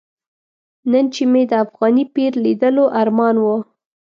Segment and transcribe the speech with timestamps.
[0.91, 3.45] نن چې مې د افغاني پیر لیدلو ارمان و.